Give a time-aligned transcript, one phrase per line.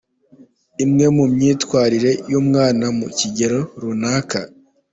[0.83, 4.39] Imwe mu myitwarire y’umwana mu kigero runaka